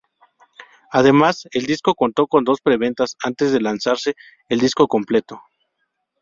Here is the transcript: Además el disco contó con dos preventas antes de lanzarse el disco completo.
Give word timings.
Además 0.89 1.47
el 1.51 1.67
disco 1.67 1.93
contó 1.93 2.25
con 2.25 2.43
dos 2.43 2.59
preventas 2.59 3.17
antes 3.23 3.51
de 3.51 3.61
lanzarse 3.61 4.15
el 4.49 4.57
disco 4.59 4.87
completo. 4.87 5.39